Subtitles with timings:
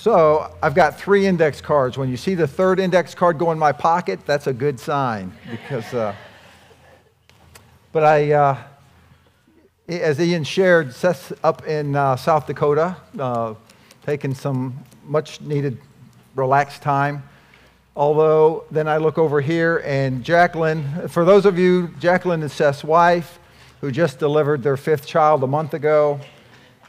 [0.00, 1.98] So I've got three index cards.
[1.98, 5.30] When you see the third index card go in my pocket, that's a good sign
[5.50, 5.92] because.
[5.92, 6.14] Uh,
[7.92, 8.58] but I, uh,
[9.90, 13.52] as Ian shared, Seth's up in uh, South Dakota, uh,
[14.06, 15.76] taking some much needed
[16.34, 17.22] relaxed time.
[17.94, 22.82] Although then I look over here and Jacqueline, for those of you, Jacqueline is Seth's
[22.82, 23.38] wife,
[23.82, 26.20] who just delivered their fifth child a month ago,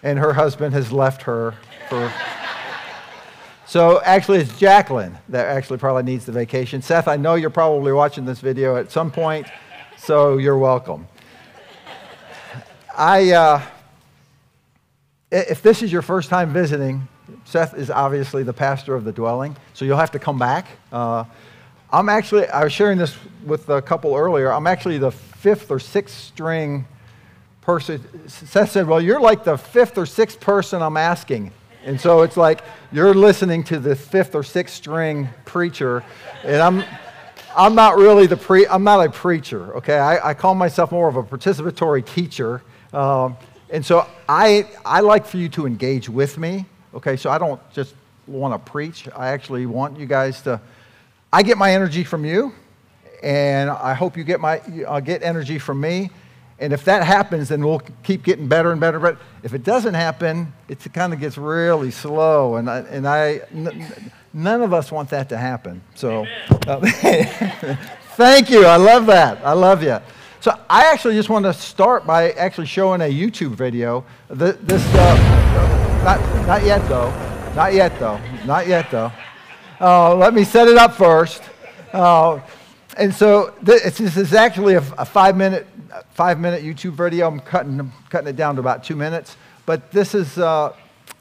[0.02, 1.56] and her husband has left her
[1.90, 2.10] for.
[3.72, 6.82] So actually, it's Jacqueline that actually probably needs the vacation.
[6.82, 9.48] Seth, I know you're probably watching this video at some point,
[9.98, 11.08] so you're welcome.
[12.98, 13.62] I, uh,
[15.32, 17.08] if this is your first time visiting,
[17.46, 20.68] Seth is obviously the pastor of the dwelling, so you'll have to come back.
[20.92, 21.24] Uh,
[21.94, 23.16] I'm actually, I was sharing this
[23.46, 24.52] with a couple earlier.
[24.52, 26.86] I'm actually the fifth or sixth string
[27.62, 28.04] person.
[28.28, 31.54] Seth said, Well, you're like the fifth or sixth person I'm asking.
[31.84, 36.04] And so it's like you're listening to the fifth or sixth string preacher,
[36.44, 36.84] and I'm.
[37.54, 38.66] I'm not really the pre.
[38.66, 39.76] I'm not a preacher.
[39.76, 42.62] Okay, I, I call myself more of a participatory teacher,
[42.94, 43.36] um,
[43.70, 46.66] and so I I like for you to engage with me.
[46.94, 47.94] Okay, so I don't just
[48.26, 49.10] want to preach.
[49.16, 50.62] I actually want you guys to.
[51.34, 52.54] I get my energy from you,
[53.22, 56.10] and I hope you get my uh, get energy from me.
[56.62, 59.00] And if that happens, then we'll keep getting better and better.
[59.00, 62.58] But if it doesn't happen, it kind of gets really slow.
[62.58, 65.82] And I, and I, n- none of us want that to happen.
[65.96, 66.28] So,
[66.68, 66.80] uh,
[68.16, 68.66] thank you.
[68.66, 69.44] I love that.
[69.44, 69.98] I love you.
[70.40, 74.06] So I actually just want to start by actually showing a YouTube video.
[74.30, 74.56] This,
[74.96, 77.10] uh, not, not yet though.
[77.56, 78.22] Not yet though.
[78.46, 79.12] Not yet though.
[79.80, 81.42] Uh, let me set it up first.
[82.98, 85.68] And so this, this is actually a, a five minute
[86.12, 87.28] five minute YouTube video.
[87.28, 89.38] I'm cutting, cutting it down to about two minutes.
[89.66, 90.74] But this is uh,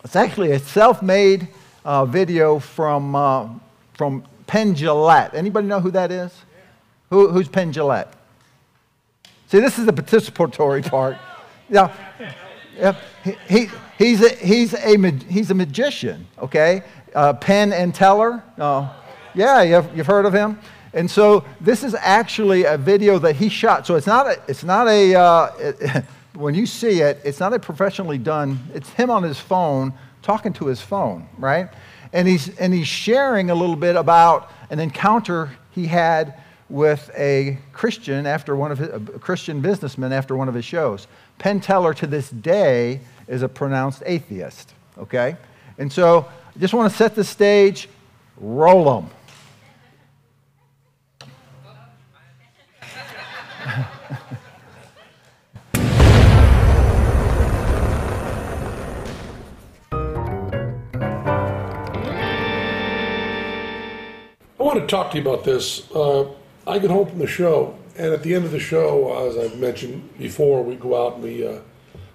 [0.04, 1.48] it's actually a self made
[1.84, 3.48] uh, video from, uh,
[3.94, 5.34] from Penn Jillette.
[5.34, 6.32] Anybody know who that is?
[7.10, 8.08] Who, who's Penn Jillette?
[9.48, 11.16] See, this is the participatory part.
[11.72, 11.94] Yeah.
[12.76, 12.96] yeah.
[13.22, 16.82] He, he, he's, a, he's, a, he's a magician, okay?
[17.14, 18.42] Uh, Penn and Teller.
[18.58, 18.92] Uh,
[19.36, 20.58] yeah, you've, you've heard of him?
[20.92, 23.86] And so this is actually a video that he shot.
[23.86, 27.52] So it's not a, it's not a uh, it, when you see it, it's not
[27.52, 29.92] a professionally done, it's him on his phone
[30.22, 31.68] talking to his phone, right?
[32.12, 36.34] And he's, and he's sharing a little bit about an encounter he had
[36.68, 41.06] with a Christian after one of his, a Christian businessman after one of his shows.
[41.38, 45.36] Penn Teller to this day is a pronounced atheist, okay?
[45.78, 47.88] And so I just want to set the stage,
[48.36, 49.10] roll them.
[64.74, 65.90] Want to talk to you about this.
[65.90, 66.28] Uh,
[66.64, 69.58] I get home from the show, and at the end of the show, as I've
[69.58, 71.58] mentioned before, we go out and we uh,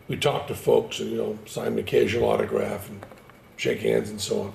[0.07, 3.05] we talk to folks and you know sign an occasional autograph and
[3.57, 4.53] shake hands and so on.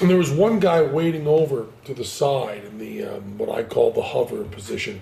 [0.00, 3.64] And there was one guy waiting over to the side in the um, what I
[3.64, 5.00] call the hover position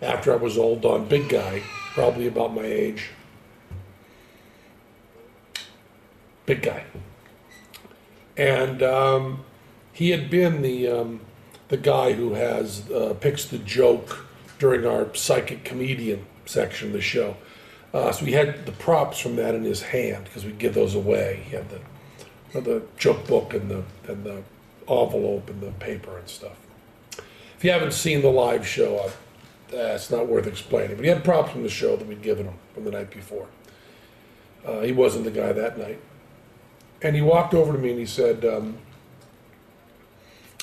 [0.00, 1.04] after I was all done.
[1.04, 3.10] Big guy, probably about my age.
[6.46, 6.84] Big guy.
[8.38, 9.44] And um,
[9.92, 11.20] he had been the um,
[11.68, 14.26] the guy who has uh, picks the joke
[14.58, 17.36] during our psychic comedian section of the show.
[17.94, 20.94] Uh, so he had the props from that in his hand because we give those
[20.94, 21.42] away.
[21.46, 21.80] He had the
[22.60, 24.42] the joke book and the and the
[24.88, 26.56] envelope and the paper and stuff.
[27.56, 28.98] If you haven't seen the live show,
[29.72, 30.96] uh, it's not worth explaining.
[30.96, 33.46] But he had props from the show that we'd given him from the night before.
[34.66, 36.00] Uh, he wasn't the guy that night.
[37.00, 38.78] And he walked over to me and he said, um,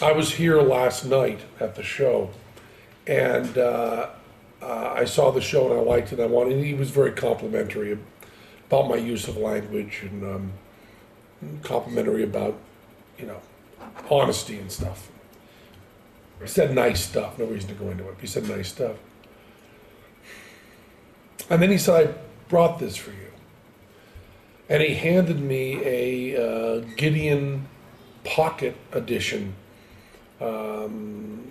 [0.02, 2.30] I was here last night at the show,
[3.06, 4.10] and uh,
[4.62, 6.22] uh, I saw the show and I liked it.
[6.22, 6.54] I wanted.
[6.54, 7.98] And he was very complimentary
[8.68, 10.54] about my use of language and um,
[11.64, 12.58] complimentary about,
[13.18, 13.42] you know,
[14.10, 15.10] honesty and stuff.
[16.42, 17.38] He said nice stuff.
[17.38, 18.16] No reason to go into it.
[18.22, 18.96] He said nice stuff.
[21.50, 22.14] And then he said, I
[22.48, 23.32] brought this for you.
[24.70, 27.68] And he handed me a uh, Gideon
[28.24, 29.56] Pocket Edition.
[30.42, 31.44] Um,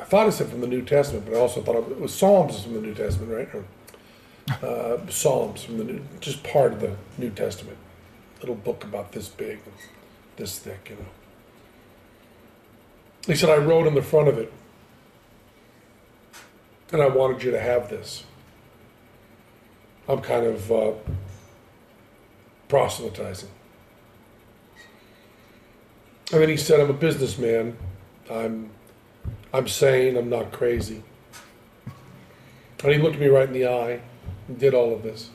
[0.00, 2.62] I thought it said from the New Testament, but I also thought it was Psalms
[2.62, 3.48] from the New Testament, right?
[3.54, 3.64] Or,
[4.66, 7.76] uh, Psalms from the New, just part of the New Testament.
[8.40, 9.58] Little book about this big,
[10.36, 11.06] this thick, you know.
[13.26, 14.52] He said, I wrote in the front of it,
[16.92, 18.24] and I wanted you to have this.
[20.08, 20.92] I'm kind of uh,
[22.68, 23.50] proselytizing.
[26.32, 27.76] And then he said, I'm a businessman.
[28.30, 28.70] I'm,
[29.52, 30.16] I'm sane.
[30.16, 31.02] I'm not crazy.
[32.82, 34.00] And he looked me right in the eye
[34.48, 35.30] and did all of this.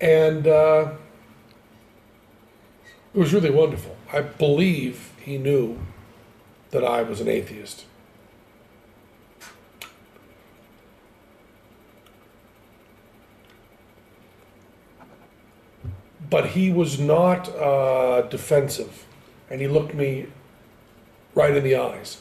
[0.00, 0.92] And uh,
[3.14, 3.96] it was really wonderful.
[4.12, 5.78] I believe he knew
[6.70, 7.84] that I was an atheist.
[16.30, 19.06] But he was not uh, defensive,
[19.48, 20.26] and he looked me
[21.38, 22.20] right in the eyes.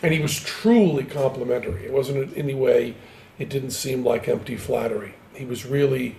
[0.00, 1.84] And he was truly complimentary.
[1.84, 2.94] It wasn't in any way,
[3.40, 5.14] it didn't seem like empty flattery.
[5.34, 6.14] He was really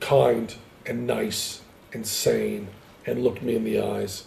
[0.00, 1.62] kind and nice
[1.94, 2.68] and sane
[3.06, 4.26] and looked me in the eyes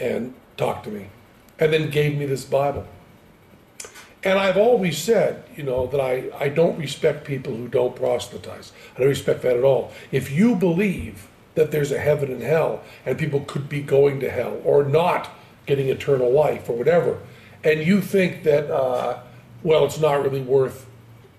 [0.00, 1.08] and talked to me
[1.58, 2.86] and then gave me this Bible.
[4.24, 8.72] And I've always said, you know, that I, I don't respect people who don't proselytize.
[8.96, 9.92] I don't respect that at all.
[10.10, 14.30] If you believe that there's a heaven and hell and people could be going to
[14.30, 15.28] hell or not
[15.66, 17.18] getting eternal life or whatever,
[17.64, 19.20] and you think that, uh,
[19.62, 20.86] well, it's not really worth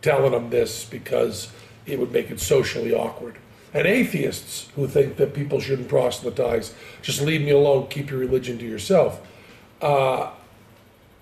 [0.02, 1.52] telling them this because
[1.86, 3.38] it would make it socially awkward.
[3.74, 8.58] And atheists who think that people shouldn't proselytize, just leave me alone, keep your religion
[8.60, 9.20] to yourself.
[9.82, 10.30] Uh,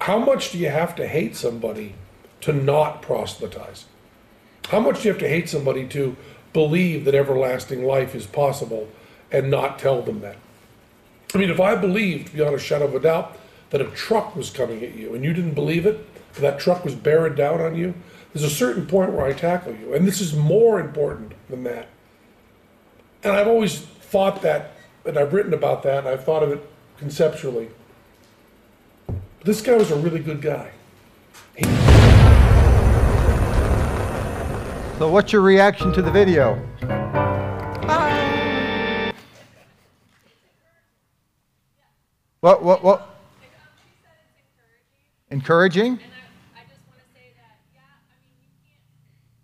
[0.02, 1.96] how much do you have to hate somebody
[2.42, 3.86] to not proselytize?
[4.68, 6.18] How much do you have to hate somebody to
[6.54, 8.90] believe that everlasting life is possible
[9.32, 10.38] and not tell them that?
[11.34, 13.38] I mean, if I believed beyond a shadow of a doubt
[13.70, 16.94] that a truck was coming at you and you didn't believe it, that truck was
[16.94, 17.94] bearing down on you,
[18.34, 19.94] there's a certain point where I tackle you.
[19.94, 21.88] And this is more important than that.
[23.24, 24.72] And I've always thought that,
[25.06, 27.70] and I've written about that, and I've thought of it conceptually.
[29.44, 30.72] This guy was a really good guy.
[31.56, 31.64] He,
[35.02, 36.62] So, what's your reaction to the video?
[42.42, 43.08] What, what, what?
[45.30, 45.94] Encouraging?
[45.94, 48.82] And I, I just want to say that, yeah, I mean, you can't,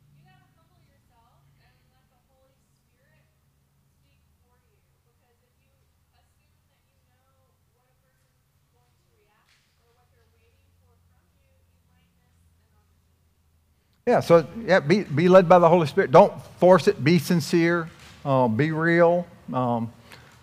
[0.09, 1.77] you got to humble yourself and let
[2.09, 4.81] the Holy Spirit speak for you.
[5.05, 10.09] Because if you assume that you know what a person's going to react or what
[10.09, 12.33] they're waiting for from you, you might miss
[12.65, 14.09] an opportunity.
[14.09, 16.09] Yeah, so yeah, be, be led by the Holy Spirit.
[16.09, 16.97] Don't force it.
[16.97, 17.93] Be sincere.
[18.25, 19.29] Uh, be real.
[19.53, 19.93] Um,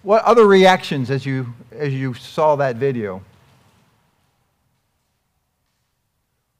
[0.04, 3.22] what other reactions as you as you saw that video?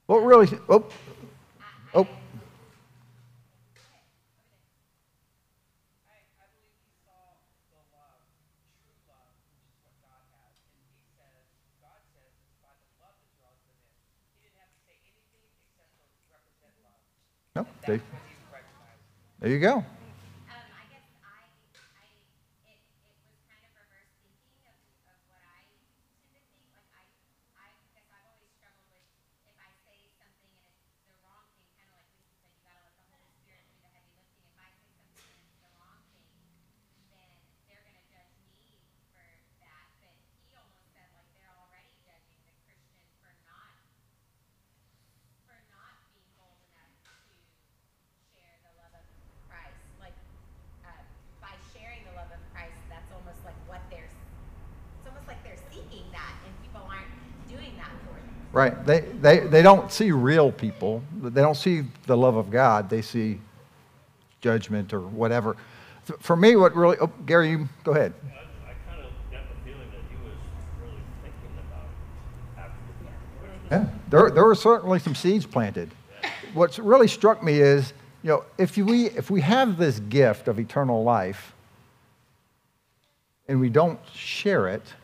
[0.06, 0.48] What really?
[0.68, 0.84] Oh,
[1.94, 2.06] oh.
[6.04, 7.40] I, I believe he saw
[7.72, 8.20] the love,
[8.84, 10.56] true love, which is what God has.
[10.76, 11.48] And he says,
[11.80, 13.96] God says it's by the love that draws them in.
[14.36, 17.00] He didn't have to say anything except for represent love.
[17.56, 19.04] No, That's they, what he's recognized.
[19.40, 19.80] there you go.
[19.80, 21.48] Um, I guess I,
[21.96, 22.04] I,
[22.68, 24.76] it, it was kind of reverse thinking of,
[25.08, 26.52] of what I tend to think.
[26.76, 27.08] Like I,
[27.56, 29.08] I guess I've always struggled with
[29.48, 32.62] if I say something and it's the wrong thing, kind of like Lisa said, you
[32.66, 34.44] gotta let the Holy Spirit do the heavy lifting.
[34.44, 36.34] If I say something and it's the wrong thing,
[37.14, 37.30] then
[37.70, 38.82] they're gonna judge me
[39.14, 39.22] for
[39.62, 39.86] that.
[40.02, 43.72] But he almost said like they're already judging the Christian for not,
[45.46, 47.12] for not being bold enough to
[48.34, 49.04] share the love of
[49.46, 49.78] Christ.
[50.00, 50.16] Like,
[50.82, 50.90] uh,
[51.44, 55.60] by sharing the love of Christ, that's almost like what they're, it's almost like they're
[55.70, 57.12] seeking that, and people aren't
[57.48, 58.43] doing that for them.
[58.54, 58.86] Right.
[58.86, 61.02] They, they, they don't see real people.
[61.20, 62.88] They don't see the love of God.
[62.88, 63.40] They see
[64.40, 65.56] judgment or whatever.
[66.20, 68.14] For me, what really, oh, Gary, you go ahead.
[68.22, 70.36] I, I kind of got the feeling that he was
[70.80, 71.88] really thinking about
[72.54, 73.74] it after.
[73.74, 75.90] Yeah, there, there were certainly some seeds planted.
[76.52, 77.92] What's really struck me is,
[78.22, 81.54] you know, if we, if we have this gift of eternal life
[83.48, 84.94] and we don't share it,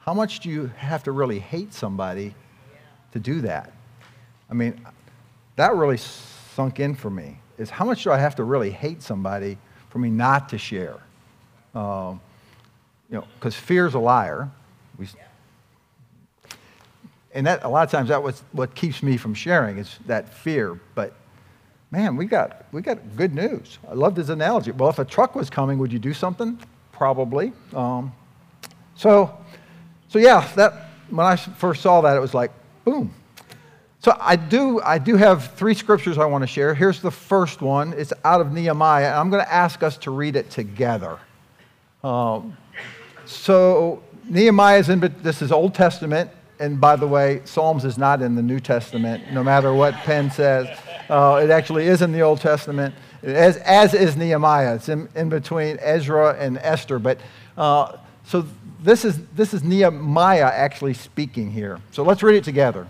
[0.00, 2.34] how much do you have to really hate somebody
[3.12, 3.72] to do that?
[4.50, 4.84] I mean,
[5.56, 7.38] that really sunk in for me.
[7.58, 9.58] Is how much do I have to really hate somebody
[9.90, 10.98] for me not to share?
[11.74, 12.20] Um,
[13.10, 14.50] you know, because fear's a liar.
[14.98, 15.08] We,
[17.32, 20.32] and that a lot of times that was what keeps me from sharing is that
[20.32, 20.80] fear.
[20.94, 21.14] But
[21.90, 23.78] man, we got we got good news.
[23.88, 24.70] I love this analogy.
[24.70, 26.58] Well, if a truck was coming, would you do something?
[26.92, 27.52] Probably.
[27.74, 28.12] Um,
[28.94, 29.36] so,
[30.08, 32.50] so yeah, that when I first saw that, it was like
[32.88, 33.14] boom.
[34.00, 36.74] So I do I do have three scriptures I want to share.
[36.74, 37.92] Here's the first one.
[37.94, 41.18] It's out of Nehemiah, and I'm going to ask us to read it together.
[42.04, 42.56] Um,
[43.24, 46.30] so Nehemiah is in, but this is Old Testament.
[46.60, 50.30] And by the way, Psalms is not in the New Testament, no matter what Penn
[50.30, 50.66] says.
[51.08, 54.74] Uh, it actually is in the Old Testament, as, as is Nehemiah.
[54.74, 56.98] It's in, in between Ezra and Esther.
[56.98, 57.18] But
[57.56, 57.96] uh,
[58.28, 58.44] so
[58.82, 61.80] this is, this is Nehemiah actually speaking here.
[61.92, 62.86] So let's read it together.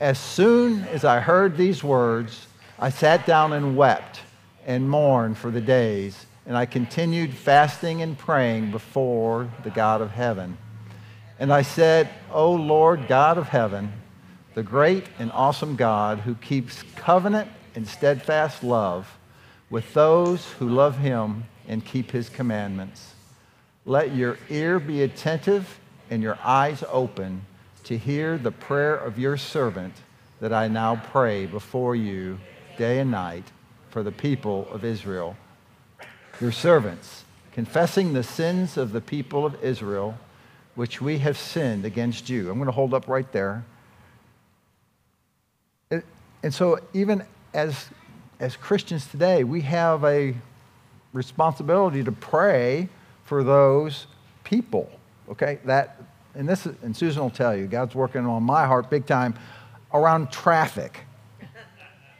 [0.00, 2.46] As soon as I heard these words,
[2.78, 4.20] I sat down and wept
[4.64, 10.10] and mourned for the days, and I continued fasting and praying before the God of
[10.10, 10.56] heaven.
[11.38, 13.92] And I said, O Lord God of heaven,
[14.54, 19.18] the great and awesome God who keeps covenant and steadfast love
[19.68, 23.11] with those who love him and keep his commandments.
[23.84, 27.42] Let your ear be attentive and your eyes open
[27.84, 29.94] to hear the prayer of your servant
[30.40, 32.38] that I now pray before you
[32.76, 33.44] day and night
[33.90, 35.36] for the people of Israel,
[36.40, 40.16] your servants, confessing the sins of the people of Israel,
[40.76, 42.50] which we have sinned against you.
[42.50, 43.64] I'm going to hold up right there.
[45.90, 47.88] And so, even as,
[48.40, 50.34] as Christians today, we have a
[51.12, 52.88] responsibility to pray
[53.24, 54.06] for those
[54.44, 54.90] people.
[55.30, 56.00] Okay, that
[56.34, 59.34] and this and Susan will tell you, God's working on my heart big time
[59.92, 61.00] around traffic,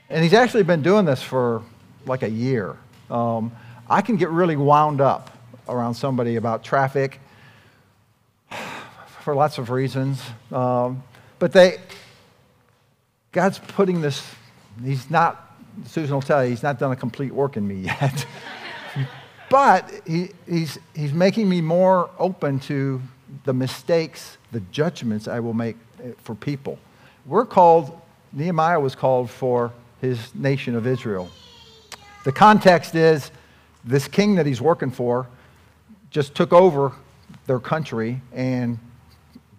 [0.09, 1.63] and He's actually been doing this for
[2.07, 2.77] like a year.
[3.11, 3.53] Um,
[3.89, 5.37] I can get really wound up
[5.69, 7.21] around somebody about traffic
[9.23, 11.03] for lots of reasons, um,
[11.39, 11.79] but they
[13.33, 14.23] God's putting this.
[14.85, 15.49] He's not.
[15.87, 18.27] Susan will tell you, He's not done a complete work in me yet.
[19.53, 23.03] But he, he's, he's making me more open to
[23.45, 26.79] the mistakes, the judgments I will make eh, for people.
[27.27, 28.01] We're called,
[28.33, 31.29] Nehemiah was called for his nation of Israel.
[32.25, 33.31] The context is
[33.85, 35.27] this king that he's working for
[36.11, 36.93] just took over
[37.47, 38.79] their country, and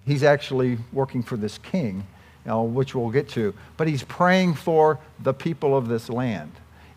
[0.07, 3.53] he's actually working for this king, you know, which we'll get to.
[3.77, 6.51] But he's praying for the people of this land.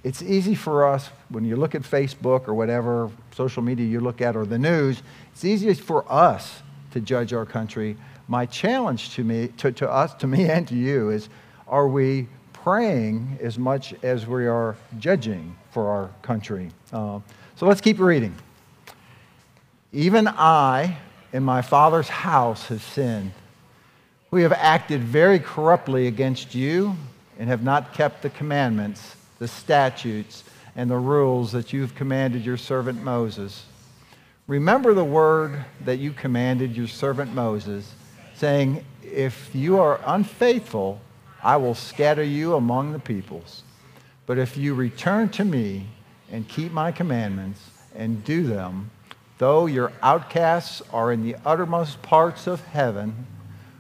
[0.07, 4.21] It's easy for us when you look at Facebook or whatever social media you look
[4.21, 7.97] at or the news, it's easy for us to judge our country.
[8.29, 11.29] My challenge to me, to, to us, to me and to you is
[11.67, 16.71] are we praying as much as we are judging for our country?
[16.93, 17.19] Uh,
[17.57, 18.33] so let's keep reading.
[19.93, 20.99] Even I
[21.33, 23.33] in my father's house have sinned.
[24.31, 26.95] We have acted very corruptly against you
[27.41, 30.45] and have not kept the commandments, the statutes,
[30.77, 33.65] and the rules that you've commanded your servant Moses.
[34.47, 37.93] Remember the word that you commanded your servant Moses,
[38.35, 41.01] saying, If you are unfaithful,
[41.43, 43.63] I will scatter you among the peoples.
[44.27, 45.87] But if you return to me
[46.31, 48.91] and keep my commandments and do them,
[49.39, 53.27] though your outcasts are in the uttermost parts of heaven,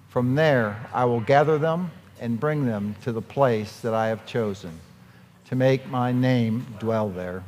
[0.08, 4.24] from there I will gather them and bring them to the place that I have
[4.24, 4.80] chosen
[5.48, 7.44] to make my name dwell there.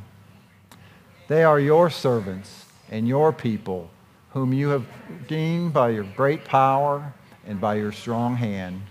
[1.28, 3.90] They are your servants and your people,
[4.30, 7.12] whom you have redeemed by your great power
[7.46, 8.82] and by your strong hand.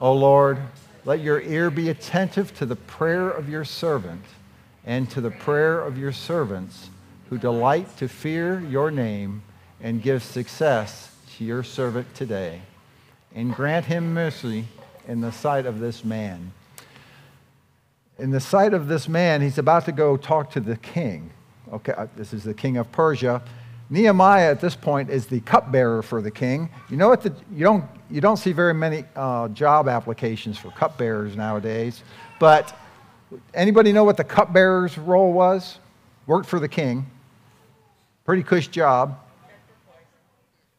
[0.00, 0.58] O Lord,
[1.04, 4.24] let your ear be attentive to the prayer of your servant
[4.84, 6.90] and to the prayer of your servants
[7.28, 9.42] who delight to fear your name
[9.80, 12.62] and give success to your servant today.
[13.34, 14.66] And grant him mercy
[15.08, 16.52] in the sight of this man.
[18.18, 21.30] In the sight of this man, he's about to go talk to the king.
[21.72, 23.42] Okay, uh, this is the king of Persia.
[23.88, 26.70] Nehemiah at this point is the cupbearer for the king.
[26.88, 27.22] You know what?
[27.22, 32.02] The, you, don't, you don't see very many uh, job applications for cupbearers nowadays.
[32.38, 32.76] But
[33.54, 35.78] anybody know what the cupbearer's role was?
[36.26, 37.06] Worked for the king.
[38.24, 39.18] Pretty cush job.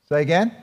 [0.10, 0.56] Say again?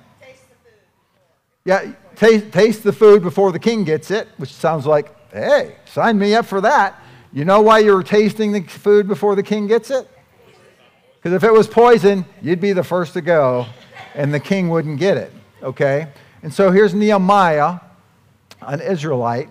[1.65, 6.19] Yeah, taste, taste the food before the king gets it, which sounds like, hey, sign
[6.19, 7.01] me up for that.
[7.33, 10.09] You know why you're tasting the food before the king gets it?
[11.17, 13.67] Because if it was poison, you'd be the first to go,
[14.15, 15.33] and the king wouldn't get it,
[15.63, 16.09] okay?
[16.43, 17.81] And so here's Nehemiah,
[18.63, 19.49] an Israelite,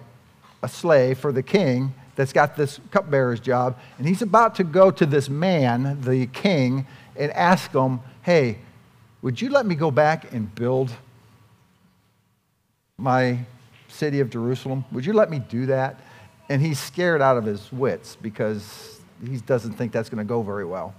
[0.63, 4.91] a slave for the king that's got this cupbearer's job, and he's about to go
[4.91, 8.57] to this man, the king, and ask him, hey,
[9.21, 10.91] would you let me go back and build
[12.98, 13.39] my
[14.00, 14.86] city of Jerusalem?
[14.91, 16.00] Would you let me do that?
[16.48, 20.41] And he's scared out of his wits because he doesn't think that's going to go
[20.41, 20.96] very well.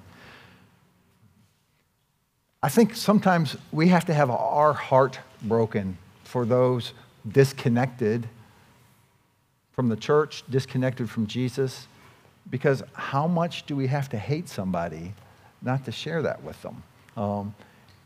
[2.62, 6.92] I think sometimes we have to have our heart broken for those
[7.26, 8.28] disconnected
[9.72, 11.88] from the church, disconnected from Jesus,
[12.50, 15.14] because how much do we have to hate somebody
[15.62, 16.82] not to share that with them?
[17.16, 17.54] Um,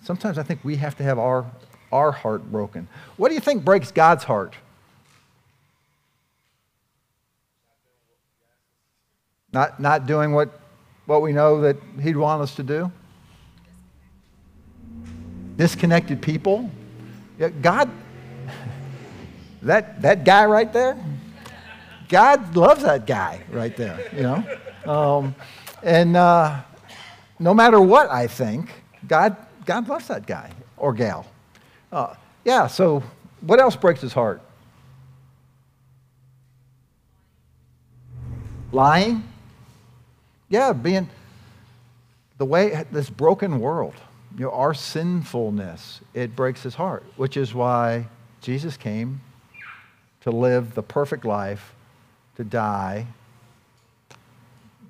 [0.03, 1.45] sometimes I think we have to have our,
[1.91, 2.87] our heart broken.
[3.17, 4.55] What do you think breaks God's heart?
[9.55, 10.61] Not, not doing what,
[11.07, 12.93] what we know that He'd want us to do?
[15.57, 16.71] disconnected people.
[17.39, 17.91] Yeah, God,
[19.63, 20.97] that, that guy right there,
[22.09, 24.91] God loves that guy right there, you know?
[24.91, 25.35] Um,
[25.83, 26.61] and uh,
[27.39, 28.71] no matter what I think,
[29.07, 31.27] God, God loves that guy or gal.
[31.91, 33.03] Uh, yeah, so
[33.41, 34.43] what else breaks his heart?
[38.73, 39.23] Lying?
[40.55, 41.09] Yeah, being
[42.39, 43.95] the way this broken world,
[44.39, 48.07] you know, our sinfulness, it breaks his heart, which is why
[48.41, 49.21] Jesus came
[50.21, 51.75] to live the perfect life,
[52.37, 53.09] to die,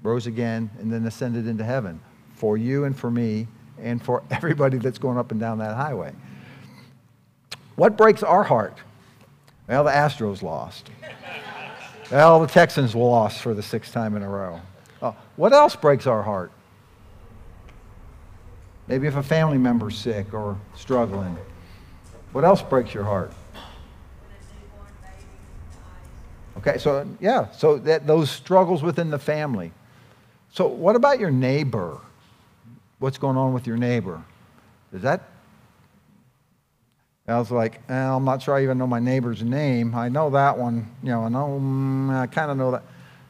[0.02, 1.98] rose again, and then ascended into heaven
[2.34, 3.48] for you and for me
[3.80, 6.12] and for everybody that's going up and down that highway.
[7.76, 8.76] What breaks our heart?
[9.66, 10.90] Well, the Astros lost.
[12.10, 14.60] Well, the Texans lost for the sixth time in a row.
[15.04, 16.50] Oh, what else breaks our heart?
[18.88, 21.36] Maybe if a family member's sick or struggling.
[22.32, 23.30] What else breaks your heart?
[26.56, 29.72] Okay, so yeah, so that those struggles within the family.
[30.50, 31.98] So what about your neighbor?
[32.98, 34.22] What's going on with your neighbor?
[34.90, 35.28] Is that
[37.28, 39.94] I was like, well, I'm not sure I even know my neighbor's name.
[39.94, 40.90] I know that one.
[41.02, 42.82] You know, um, I know, I kind of know that.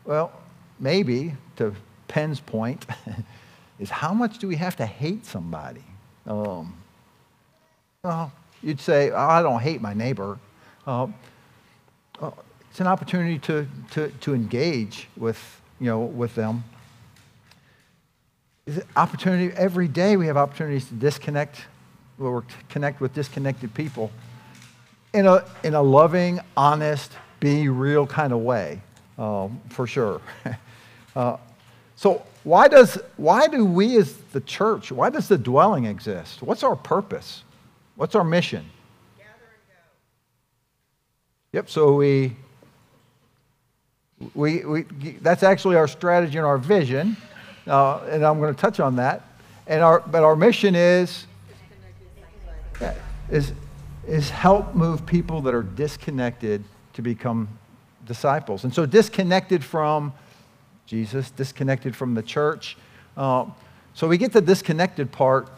[0.04, 0.32] Well,
[0.78, 1.74] maybe, to
[2.08, 2.86] Penn's point,
[3.78, 5.84] is how much do we have to hate somebody?
[6.26, 6.74] Um,
[8.02, 10.38] well, you'd say, oh, I don't hate my neighbor.
[10.86, 11.08] Uh,
[12.20, 12.36] well,
[12.70, 15.38] it's an opportunity to, to, to engage with,
[15.80, 16.64] you know, with them.
[18.96, 21.64] Opportunity every day we have opportunities to disconnect
[22.18, 24.10] or connect with disconnected people
[25.14, 28.82] in a, in a loving, honest, be real kind of way,
[29.18, 30.20] um, for sure.
[31.16, 31.36] uh,
[31.96, 36.42] so why, does, why do we as the church, why does the dwelling exist?
[36.42, 37.42] What's our purpose?
[37.96, 38.64] What's our mission?
[39.16, 41.58] Gather and go.
[41.58, 42.36] Yep, so we,
[44.34, 44.82] we, we,
[45.20, 47.16] that's actually our strategy and our vision,
[47.66, 49.22] uh, and I'm going to touch on that.
[49.66, 51.26] And our, but our mission is
[53.30, 53.52] is,
[54.06, 56.62] is help move people that are disconnected
[56.94, 57.48] to become
[58.06, 58.64] disciples.
[58.64, 60.12] And so, disconnected from
[60.86, 62.76] Jesus, disconnected from the church.
[63.16, 63.46] Uh,
[63.94, 65.48] so, we get the disconnected part.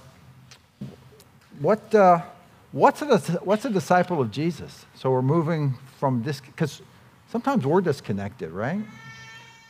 [1.60, 2.20] What, uh,
[2.72, 4.84] what's, a, what's a disciple of Jesus?
[4.94, 6.82] So, we're moving from this, because
[7.30, 8.80] sometimes we're disconnected, right?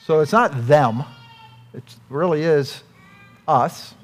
[0.04, 1.04] So, it's not them,
[1.74, 2.82] it really is
[3.46, 3.94] us.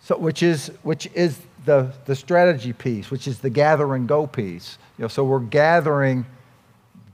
[0.00, 4.26] so which is which is the the strategy piece, which is the gather and go
[4.26, 4.78] piece.
[4.98, 6.26] You know, so we're gathering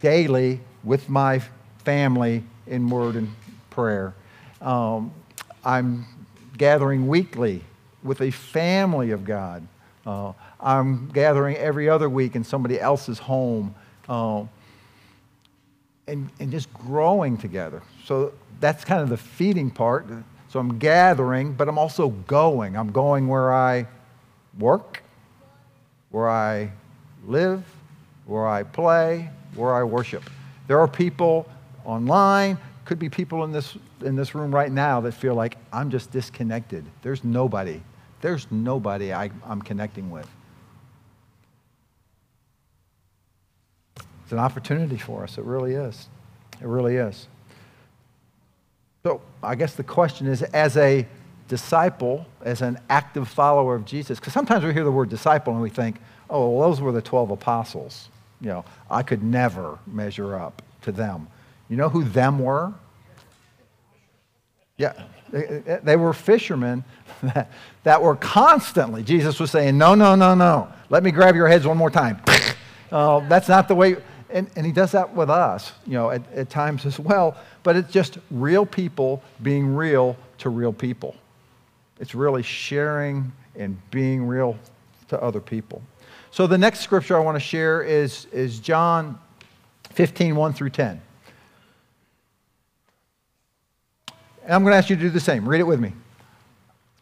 [0.01, 1.41] daily with my
[1.85, 3.29] family in word and
[3.71, 4.15] prayer.
[4.61, 5.13] Um,
[5.65, 6.07] I'm
[6.57, 7.63] gathering weekly
[8.03, 9.67] with a family of God.
[10.07, 13.75] Uh, I'm gathering every other week in somebody else's home.
[14.09, 14.45] Uh,
[16.07, 17.83] and, and just growing together.
[18.05, 20.07] So that's kind of the feeding part.
[20.49, 22.77] So I'm gathering, but I'm also going.
[22.77, 23.87] I'm going where I
[24.59, 25.03] work,
[26.11, 26.73] where I
[27.27, 27.65] live,
[28.27, 30.25] where I play, where I worship.
[30.67, 31.49] There are people
[31.85, 35.91] online, could be people in this, in this room right now that feel like I'm
[35.91, 36.85] just disconnected.
[37.03, 37.81] There's nobody.
[38.21, 40.29] There's nobody I, I'm connecting with.
[44.31, 45.39] It's an opportunity for us.
[45.39, 46.09] It really is.
[46.61, 47.27] It really is.
[49.03, 51.05] So I guess the question is as a
[51.49, 55.61] disciple, as an active follower of Jesus, because sometimes we hear the word disciple and
[55.61, 55.97] we think,
[56.31, 58.09] oh, well, those were the 12 apostles.
[58.41, 61.27] You know, I could never measure up to them.
[61.69, 62.73] You know who them were?
[64.77, 64.93] Yeah,
[65.31, 66.85] they, they were fishermen
[67.23, 67.51] that,
[67.83, 70.69] that were constantly, Jesus was saying, no, no, no, no.
[70.89, 72.23] Let me grab your heads one more time.
[72.93, 73.97] Uh, that's not the way,
[74.33, 77.37] and, and he does that with us, you know, at, at times as well.
[77.63, 81.15] But it's just real people being real to real people.
[81.99, 84.59] It's really sharing and being real
[85.09, 85.83] to other people.
[86.31, 89.19] So the next scripture I want to share is, is John
[89.91, 91.01] 15, 1 through 10.
[94.45, 95.49] And I'm going to ask you to do the same.
[95.49, 95.93] Read it with me.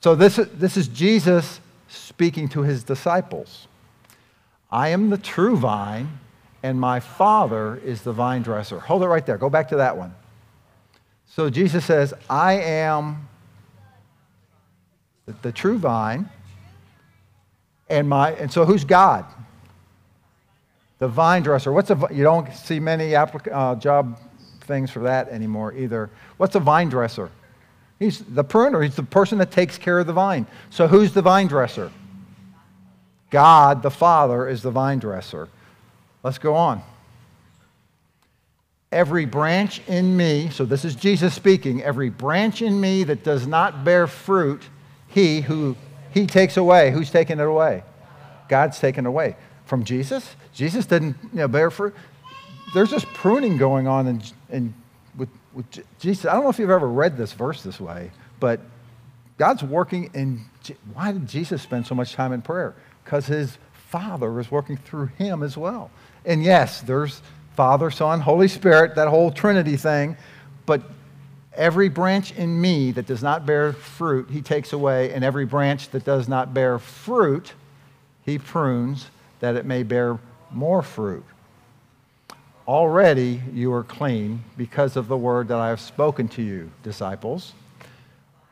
[0.00, 3.66] So this, this is Jesus speaking to his disciples.
[4.70, 6.18] I am the true vine,
[6.62, 8.80] and my Father is the vine dresser.
[8.80, 9.38] Hold it right there.
[9.38, 10.14] Go back to that one.
[11.26, 13.28] So Jesus says, I am
[15.26, 16.28] the, the true vine,
[17.88, 19.24] and my and so who's God?
[20.98, 21.72] The vine dresser.
[21.72, 24.18] What's a you don't see many applic- uh, job
[24.62, 26.10] things for that anymore either.
[26.38, 27.30] What's a vine dresser?
[27.98, 28.82] He's the pruner.
[28.82, 30.46] He's the person that takes care of the vine.
[30.70, 31.90] So who's the vine dresser?
[33.30, 35.48] God the Father is the vine dresser.
[36.22, 36.82] Let's go on.
[38.90, 43.46] Every branch in me, so this is Jesus speaking, every branch in me that does
[43.46, 44.62] not bear fruit,
[45.08, 45.76] he who
[46.10, 46.90] he takes away.
[46.90, 47.82] Who's taking it away?
[48.48, 49.36] God's taken away.
[49.66, 50.34] From Jesus?
[50.54, 51.94] Jesus didn't you know, bear fruit.
[52.74, 54.74] There's this pruning going on in, in,
[55.16, 55.66] with, with
[55.98, 56.24] Jesus.
[56.24, 58.60] I don't know if you've ever read this verse this way, but
[59.36, 60.40] God's working in.
[60.94, 62.74] Why did Jesus spend so much time in prayer?
[63.04, 65.90] Because his Father is working through him as well.
[66.24, 67.22] And yes, there's
[67.56, 70.16] Father, Son, Holy Spirit, that whole Trinity thing.
[70.64, 70.82] But
[71.54, 75.12] every branch in me that does not bear fruit, he takes away.
[75.12, 77.54] And every branch that does not bear fruit,
[78.24, 79.06] he prunes
[79.40, 80.18] that it may bear
[80.50, 81.24] more fruit.
[82.66, 87.54] Already you are clean because of the word that I have spoken to you, disciples.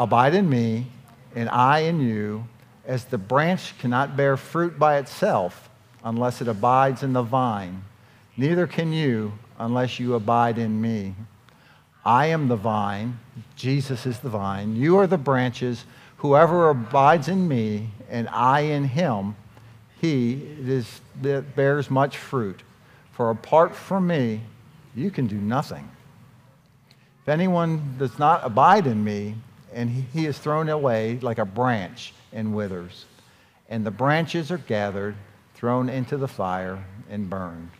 [0.01, 0.87] Abide in me,
[1.35, 2.47] and I in you,
[2.87, 5.66] as the branch cannot bear fruit by itself
[6.07, 7.83] unless it abides in the vine.
[8.37, 11.17] Neither can you unless you abide in me.
[12.05, 13.19] I am the vine,
[13.57, 15.85] Jesus is the vine, you are the branches.
[16.19, 19.35] Whoever abides in me and I in him,
[20.01, 22.63] he is, that bears much fruit.
[23.11, 24.43] For apart from me,
[24.95, 25.91] you can do nothing.
[27.23, 29.35] If anyone does not abide in me,
[29.75, 33.07] and he is thrown away like a branch and withers,
[33.69, 35.17] and the branches are gathered,
[35.57, 37.71] thrown into the fire, and burned.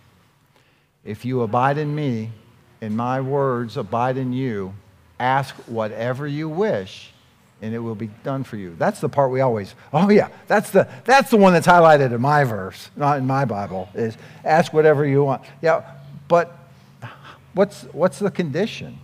[1.05, 2.33] If you abide in me,
[2.81, 4.75] and my words abide in you,
[5.21, 7.13] ask whatever you wish,
[7.61, 8.75] and it will be done for you.
[8.79, 12.21] That's the part we always, oh yeah, that's the, that's the one that's highlighted in
[12.21, 15.43] my verse, not in my Bible, is ask whatever you want.
[15.61, 15.85] Yeah,
[16.29, 16.57] but
[17.53, 18.99] what's, what's the condition?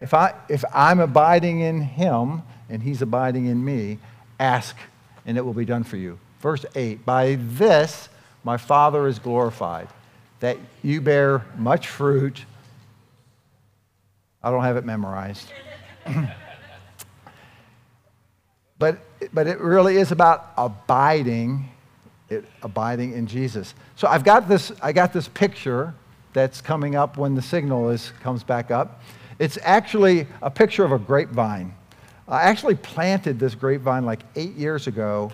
[0.00, 3.98] If, I, if I'm abiding in him and he's abiding in me,
[4.38, 4.76] ask
[5.24, 6.18] and it will be done for you.
[6.40, 8.08] Verse 8 By this
[8.42, 9.88] my Father is glorified,
[10.40, 12.44] that you bear much fruit.
[14.42, 15.52] I don't have it memorized.
[18.78, 18.98] but,
[19.34, 21.68] but it really is about abiding,
[22.30, 23.74] it, abiding in Jesus.
[23.96, 25.94] So I've got this, I got this picture
[26.32, 29.02] that's coming up when the signal is, comes back up.
[29.38, 31.74] It's actually a picture of a grapevine.
[32.26, 35.32] I actually planted this grapevine like eight years ago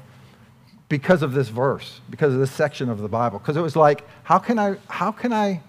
[0.88, 3.38] because of this verse, because of this section of the Bible.
[3.38, 5.60] Because it was like, how can I, how can I,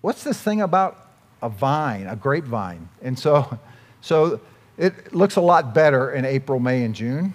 [0.00, 1.08] what's this thing about
[1.42, 2.88] a vine, a grapevine?
[3.02, 3.58] And so,
[4.00, 4.40] so
[4.76, 7.34] it looks a lot better in April, May, and June.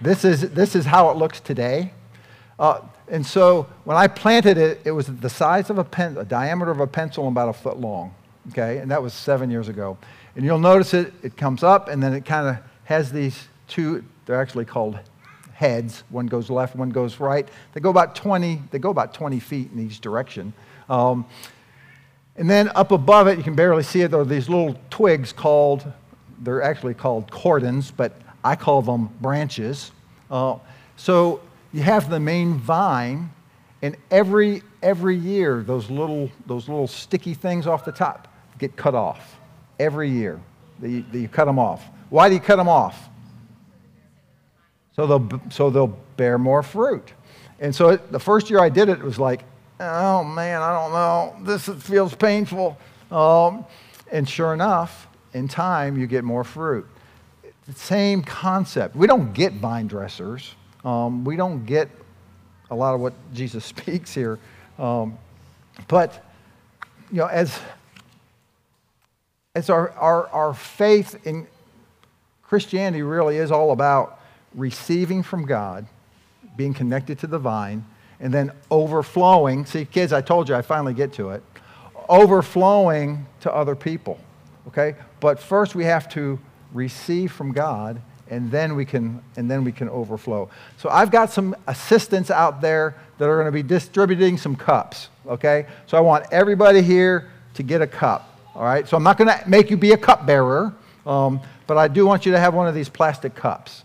[0.00, 1.92] This is, this is how it looks today.
[2.58, 6.24] Uh, and so when I planted it, it was the size of a pen, a
[6.24, 8.14] diameter of a pencil and about a foot long.
[8.50, 9.98] Okay, and that was seven years ago.
[10.36, 14.04] And you'll notice it, it comes up and then it kind of has these two,
[14.24, 14.98] they're actually called
[15.56, 16.04] heads.
[16.10, 17.48] One goes left, one goes right.
[17.72, 20.52] They go about 20, they go about 20 feet in each direction.
[20.90, 21.24] Um,
[22.36, 25.32] and then up above it, you can barely see it, there are these little twigs
[25.32, 25.90] called,
[26.40, 28.12] they're actually called cordons, but
[28.44, 29.92] I call them branches.
[30.30, 30.58] Uh,
[30.96, 31.40] so
[31.72, 33.30] you have the main vine,
[33.80, 38.94] and every, every year, those little, those little sticky things off the top get cut
[38.94, 39.38] off.
[39.78, 40.38] Every year,
[40.82, 41.82] you, you cut them off.
[42.10, 43.08] Why do you cut them off?
[44.96, 47.12] So they'll, so they'll bear more fruit.
[47.60, 49.44] And so it, the first year I did it, it was like,
[49.78, 51.36] oh man, I don't know.
[51.44, 52.78] This feels painful.
[53.10, 53.66] Um,
[54.10, 56.86] and sure enough, in time, you get more fruit.
[57.74, 58.96] same concept.
[58.96, 60.54] We don't get vine dressers.
[60.84, 61.90] Um, we don't get
[62.70, 64.38] a lot of what Jesus speaks here.
[64.78, 65.18] Um,
[65.88, 66.24] but,
[67.10, 67.58] you know, as,
[69.54, 71.46] as our, our, our faith in
[72.42, 74.15] Christianity really is all about
[74.56, 75.86] receiving from God,
[76.56, 77.84] being connected to the vine,
[78.18, 79.66] and then overflowing.
[79.66, 81.42] See, kids, I told you I finally get to it.
[82.08, 84.18] Overflowing to other people.
[84.68, 84.96] Okay?
[85.20, 86.38] But first we have to
[86.72, 90.50] receive from God and then we can and then we can overflow.
[90.78, 95.08] So I've got some assistants out there that are going to be distributing some cups,
[95.26, 95.66] okay?
[95.86, 98.38] So I want everybody here to get a cup.
[98.54, 98.86] All right?
[98.88, 100.74] So I'm not going to make you be a cup bearer,
[101.06, 103.84] um, but I do want you to have one of these plastic cups.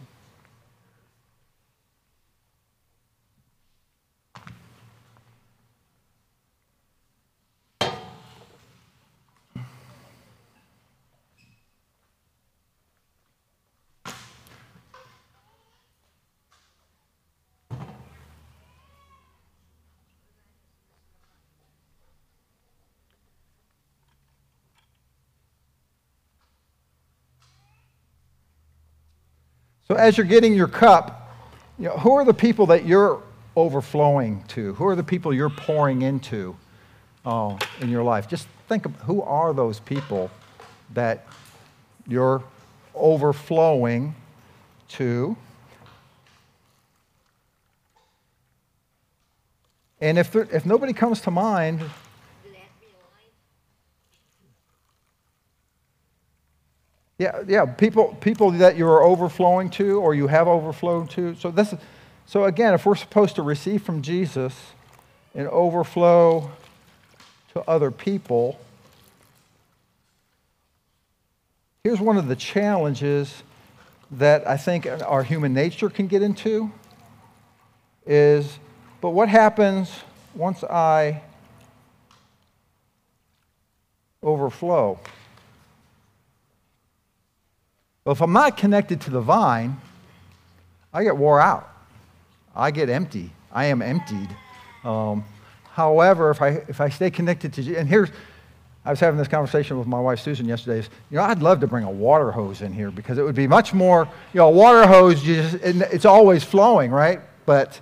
[29.92, 31.36] So as you're getting your cup,
[31.78, 33.22] you know, who are the people that you're
[33.58, 34.74] overflowing to?
[34.76, 36.56] Who are the people you're pouring into
[37.26, 38.30] uh, in your life?
[38.30, 40.32] Just think of who are those people
[40.94, 41.28] that
[42.08, 42.42] you're
[42.96, 44.16] overflowing
[44.92, 45.36] to.
[50.00, 51.82] And if, there, if nobody comes to mind,
[57.22, 61.36] Yeah, yeah, people, people that you are overflowing to or you have overflowed to.
[61.36, 61.72] So this,
[62.26, 64.56] so again, if we're supposed to receive from Jesus
[65.36, 66.50] and overflow
[67.54, 68.60] to other people,
[71.84, 73.44] here's one of the challenges
[74.10, 76.72] that I think our human nature can get into
[78.04, 78.58] is,
[79.00, 79.92] but what happens
[80.34, 81.22] once I
[84.24, 85.00] overflow?
[88.04, 89.80] Well, if I'm not connected to the vine,
[90.92, 91.70] I get wore out.
[92.56, 93.30] I get empty.
[93.52, 94.30] I am emptied.
[94.84, 95.24] Um,
[95.74, 98.10] however, if I, if I stay connected to, and here's,
[98.84, 100.80] I was having this conversation with my wife Susan yesterday.
[100.80, 103.36] Is, you know, I'd love to bring a water hose in here because it would
[103.36, 107.20] be much more, you know, a water hose, just, it's always flowing, right?
[107.46, 107.80] But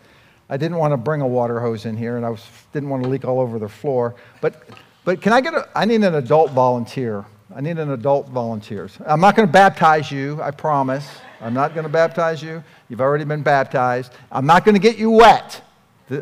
[0.49, 3.03] I didn't want to bring a water hose in here and I was, didn't want
[3.03, 4.15] to leak all over the floor.
[4.41, 4.67] But,
[5.05, 7.23] but can I get a, I need an adult volunteer
[7.55, 8.97] I need an adult volunteers.
[9.05, 11.07] I'm not going to baptize you, I promise.
[11.41, 12.63] I'm not going to baptize you.
[12.89, 14.13] You've already been baptized.
[14.31, 15.61] I'm not going to get you wet.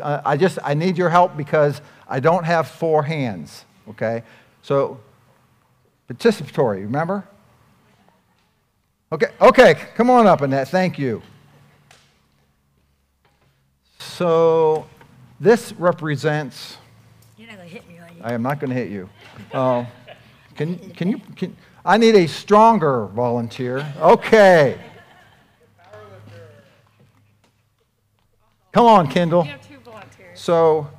[0.02, 4.22] I just I need your help because I don't have four hands, okay?
[4.62, 5.00] So
[6.10, 7.26] participatory, remember?
[9.10, 10.68] Okay, okay, come on up, Annette.
[10.68, 11.22] Thank you.
[13.98, 14.86] So
[15.40, 16.76] this represents.
[17.36, 18.20] You're not going to hit me, are you?
[18.22, 19.08] I am not going to hit you.
[19.52, 19.84] Uh,
[20.58, 23.86] can, can you, can, I need a stronger volunteer.
[24.00, 24.76] Okay.
[28.72, 29.42] Come on, Kendall.
[29.42, 30.40] We have two volunteers.
[30.40, 30.90] So,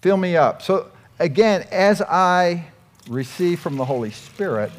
[0.00, 0.62] fill me up.
[0.62, 2.64] So, again, as I
[3.08, 4.72] receive from the Holy Spirit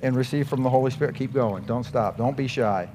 [0.00, 1.64] and receive from the Holy Spirit, keep going.
[1.64, 2.16] Don't stop.
[2.16, 2.88] Don't be shy.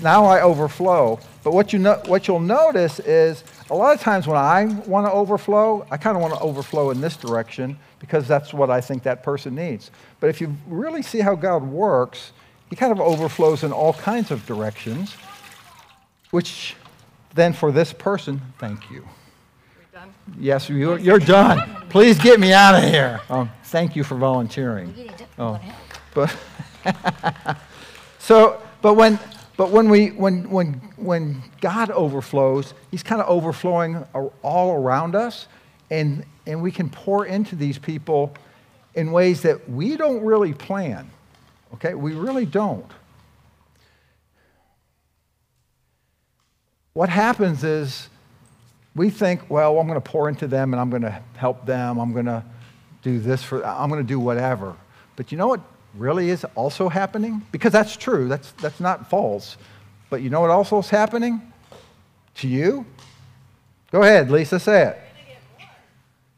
[0.00, 1.20] Now I overflow.
[1.44, 5.06] But what, you know, what you'll notice is a lot of times when I want
[5.06, 8.80] to overflow, I kind of want to overflow in this direction because that's what I
[8.80, 9.90] think that person needs.
[10.20, 12.32] But if you really see how God works,
[12.68, 15.14] He kind of overflows in all kinds of directions,
[16.32, 16.74] which
[17.34, 19.06] then for this person, thank you.
[19.92, 20.12] We're done.
[20.38, 21.86] Yes, you're, you're done.
[21.90, 23.20] Please get me out of here.
[23.30, 24.88] Um, thank you for volunteering.
[24.96, 25.60] You need to- Oh.
[26.14, 26.36] But
[28.18, 29.18] so, but when,
[29.56, 34.04] but when we, when, when, when God overflows, He's kind of overflowing
[34.42, 35.46] all around us,
[35.92, 38.34] and and we can pour into these people
[38.94, 41.10] in ways that we don't really plan.
[41.74, 42.90] Okay, we really don't.
[46.94, 48.08] What happens is
[48.94, 51.98] we think, well, I'm going to pour into them and I'm going to help them.
[51.98, 52.44] I'm going to
[53.02, 54.76] do this for, I'm going to do whatever.
[55.16, 55.60] But you know what
[55.94, 57.42] really is also happening?
[57.52, 59.56] Because that's true, that's, that's not false.
[60.10, 61.40] But you know what also is happening
[62.36, 62.84] to you?
[63.90, 64.98] Go ahead, Lisa, say it.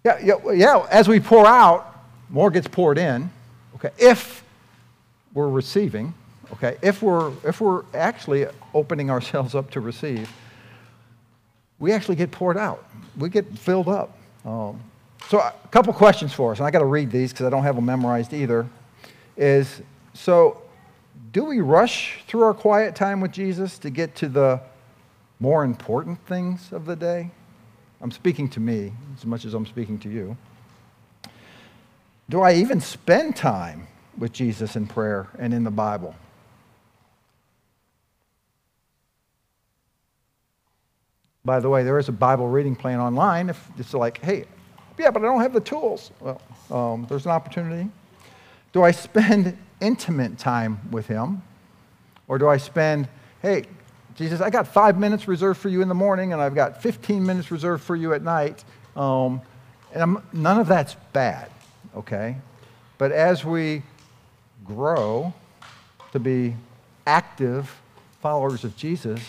[0.04, 3.30] Yeah, yeah, yeah, as we pour out, more gets poured in.
[3.76, 4.44] Okay, if
[5.32, 6.12] we're receiving,
[6.52, 10.30] okay, if we're, if we're actually opening ourselves up to receive,
[11.78, 12.84] we actually get poured out.
[13.16, 14.16] We get filled up.
[14.44, 14.80] Um,
[15.28, 17.62] so, a couple questions for us, and I got to read these because I don't
[17.62, 18.66] have them memorized either.
[19.36, 19.80] Is
[20.12, 20.62] so
[21.32, 24.60] do we rush through our quiet time with Jesus to get to the
[25.40, 27.30] more important things of the day?
[28.04, 30.36] I'm speaking to me as much as I'm speaking to you.
[32.28, 33.86] Do I even spend time
[34.18, 36.14] with Jesus in prayer and in the Bible?
[41.46, 43.48] By the way, there is a Bible reading plan online.
[43.48, 44.44] If it's like, hey,
[44.98, 46.10] yeah, but I don't have the tools.
[46.20, 47.88] Well, um, there's an opportunity.
[48.74, 51.42] Do I spend intimate time with Him?
[52.28, 53.08] Or do I spend,
[53.40, 53.64] hey,
[54.16, 57.24] Jesus, I got five minutes reserved for you in the morning, and I've got 15
[57.24, 58.64] minutes reserved for you at night.
[58.94, 59.40] Um,
[59.92, 61.50] and I'm, none of that's bad,
[61.96, 62.36] okay?
[62.96, 63.82] But as we
[64.64, 65.32] grow
[66.12, 66.54] to be
[67.06, 67.80] active
[68.20, 69.20] followers of Jesus,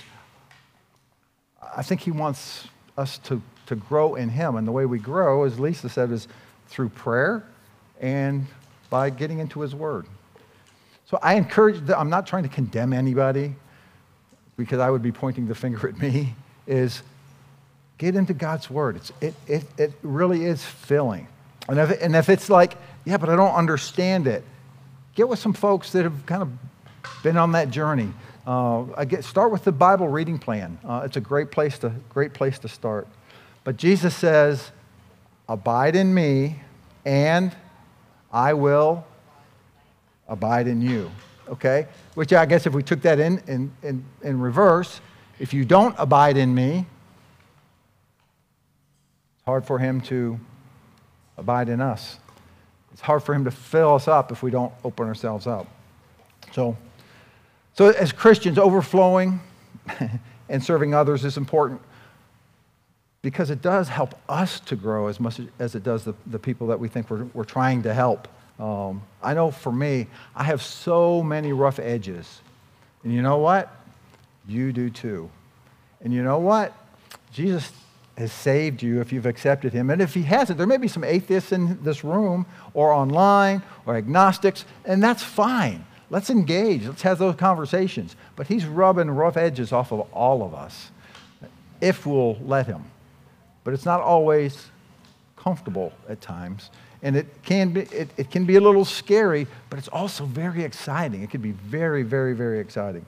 [1.76, 2.68] I think he wants
[2.98, 4.56] us to, to grow in him.
[4.56, 6.28] And the way we grow, as Lisa said, is
[6.68, 7.44] through prayer
[8.00, 8.46] and
[8.90, 10.06] by getting into his word.
[11.06, 13.56] So I encourage, I'm not trying to condemn anybody
[14.58, 16.36] because I would be pointing the finger at me,
[16.68, 17.02] is
[17.98, 18.98] get into God's word.
[18.98, 21.28] It's, it, it, it really is filling.
[21.68, 24.44] And if, and if it's like, yeah, but I don't understand it,
[25.16, 26.52] get with some folks that have kind of
[27.24, 28.12] been on that journey.
[28.46, 30.78] Uh, I get, start with the Bible reading plan.
[30.84, 33.08] Uh, it's a great place, to, great place to start.
[33.64, 34.72] But Jesus says,
[35.48, 36.60] Abide in me,
[37.06, 37.56] and
[38.32, 39.06] I will
[40.28, 41.12] abide in you.
[41.50, 41.88] Okay?
[42.14, 45.02] Which I guess if we took that in, in, in, in reverse,
[45.40, 46.86] if you don't abide in me,
[49.36, 50.40] it's hard for him to
[51.38, 52.20] abide in us.
[52.94, 55.68] It's hard for him to fill us up if we don't open ourselves up.
[56.54, 56.78] So,
[57.74, 59.42] so as Christians, overflowing
[60.50, 61.82] and serving others is important
[63.22, 66.68] because it does help us to grow as much as it does the, the people
[66.68, 68.28] that we think we're, we're trying to help.
[68.60, 72.42] Um, I know for me, I have so many rough edges.
[73.04, 73.72] And you know what?
[74.48, 75.30] You do too.
[76.02, 76.74] And you know what?
[77.34, 77.72] Jesus
[78.18, 79.90] has saved you if you've accepted him.
[79.90, 83.96] And if he hasn't, there may be some atheists in this room or online or
[83.96, 85.86] agnostics, and that's fine.
[86.10, 86.86] Let's engage.
[86.86, 88.16] Let's have those conversations.
[88.36, 90.92] But he's rubbing rough edges off of all of us
[91.82, 92.86] if we'll let him.
[93.64, 94.70] But it's not always
[95.46, 96.72] comfortable at times.
[97.04, 100.64] And it can be, it, it can be a little scary, but it's also very
[100.64, 101.22] exciting.
[101.22, 103.06] It can be very, very, very exciting.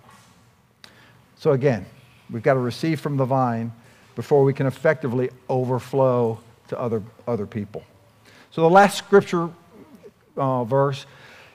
[1.39, 1.83] So again,
[2.29, 3.71] we've got to receive from the vine
[4.15, 7.83] before we can effectively overflow to other, other people.
[8.51, 9.49] So the last scripture
[10.35, 11.07] uh, verse,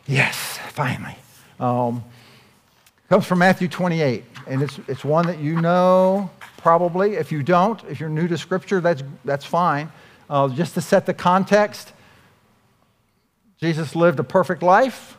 [0.06, 1.16] yes, finally,
[1.60, 2.02] um,
[3.08, 4.24] comes from Matthew 28.
[4.48, 7.14] And it's, it's one that you know probably.
[7.14, 9.88] If you don't, if you're new to scripture, that's, that's fine.
[10.28, 11.92] Uh, just to set the context,
[13.60, 15.16] Jesus lived a perfect life,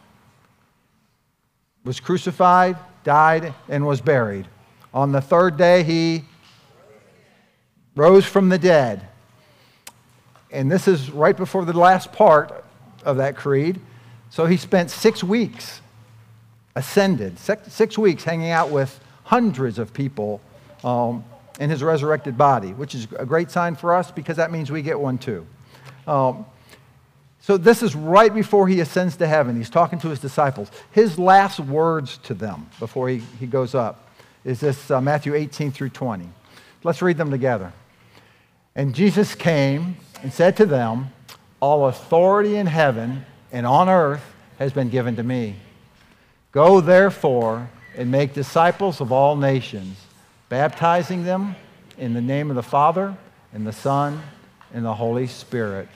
[1.84, 4.48] was crucified, died, and was buried.
[4.94, 6.24] On the third day, he
[7.96, 9.08] rose from the dead.
[10.52, 12.64] And this is right before the last part
[13.04, 13.80] of that creed.
[14.30, 15.82] So he spent six weeks
[16.76, 20.42] ascended, six weeks hanging out with hundreds of people
[20.84, 21.24] um,
[21.60, 24.82] in his resurrected body, which is a great sign for us because that means we
[24.82, 25.46] get one too.
[26.08, 26.46] Um,
[27.40, 29.58] so this is right before he ascends to heaven.
[29.58, 30.72] He's talking to his disciples.
[30.92, 34.10] His last words to them before he, he goes up
[34.46, 36.28] is this uh, Matthew 18 through 20.
[36.84, 37.74] Let's read them together.
[38.76, 41.12] And Jesus came and said to them,
[41.60, 44.24] All authority in heaven and on earth
[44.58, 45.56] has been given to me.
[46.52, 49.98] Go therefore and make disciples of all nations,
[50.54, 51.56] baptizing them
[51.98, 53.18] in the name of the Father
[53.54, 54.22] and the Son
[54.72, 55.88] and the Holy Spirit,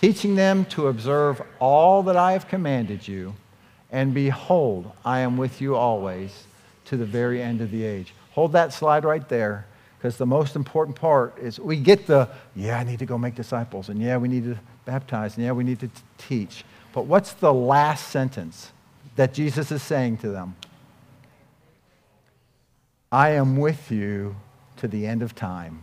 [0.00, 3.34] teaching them to observe all that I have commanded you.
[3.92, 6.44] And behold, I am with you always
[6.86, 8.14] to the very end of the age.
[8.30, 9.66] Hold that slide right there
[9.98, 12.26] because the most important part is we get the,
[12.56, 15.52] yeah, I need to go make disciples, and yeah, we need to baptize, and yeah,
[15.52, 16.64] we need to t- teach.
[16.94, 18.72] But what's the last sentence
[19.16, 20.56] that Jesus is saying to them?
[23.10, 24.36] I am with you
[24.78, 25.82] to the end of time.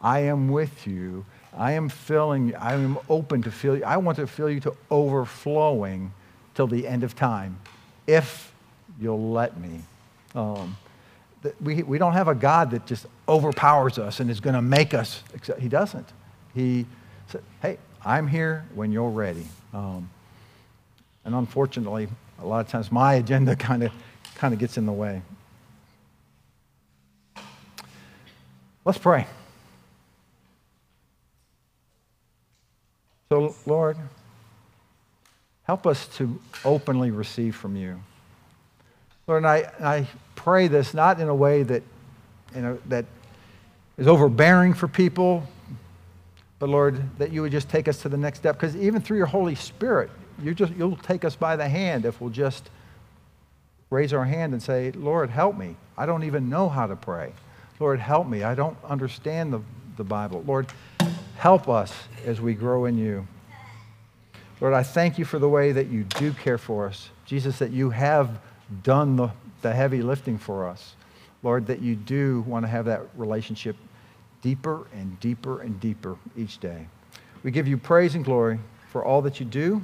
[0.00, 1.24] I am with you.
[1.56, 2.54] I am filling you.
[2.54, 3.84] I am open to fill you.
[3.84, 6.12] I want to fill you to overflowing
[6.54, 7.58] till the end of time,
[8.06, 8.52] if
[9.00, 9.80] you'll let me.
[10.34, 10.76] Um,
[11.60, 14.94] we, we don't have a God that just overpowers us and is going to make
[14.94, 15.22] us.
[15.34, 15.60] Accept.
[15.60, 16.08] He doesn't.
[16.54, 16.86] He
[17.28, 19.46] said, hey, I'm here when you're ready.
[19.72, 20.10] Um,
[21.24, 22.08] and unfortunately,
[22.40, 23.92] a lot of times my agenda kind of
[24.34, 25.22] kind of gets in the way.
[28.86, 29.26] Let's pray.
[33.28, 33.96] So, Lord,
[35.64, 38.00] help us to openly receive from you.
[39.26, 40.06] Lord, and I, I
[40.36, 41.82] pray this not in a way that,
[42.54, 43.06] you know, that
[43.98, 45.42] is overbearing for people,
[46.60, 48.54] but Lord, that you would just take us to the next step.
[48.54, 50.10] Because even through your Holy Spirit,
[50.40, 52.70] you just, you'll take us by the hand if we'll just
[53.90, 55.74] raise our hand and say, Lord, help me.
[55.98, 57.32] I don't even know how to pray.
[57.78, 58.42] Lord, help me.
[58.42, 59.60] I don't understand the,
[59.96, 60.42] the Bible.
[60.46, 60.66] Lord,
[61.36, 61.92] help us
[62.24, 63.26] as we grow in you.
[64.60, 67.10] Lord, I thank you for the way that you do care for us.
[67.26, 68.40] Jesus, that you have
[68.82, 70.94] done the, the heavy lifting for us.
[71.42, 73.76] Lord, that you do want to have that relationship
[74.40, 76.86] deeper and deeper and deeper each day.
[77.42, 78.58] We give you praise and glory
[78.90, 79.82] for all that you do,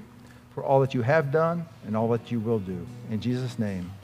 [0.54, 2.86] for all that you have done, and all that you will do.
[3.10, 3.92] In Jesus' name,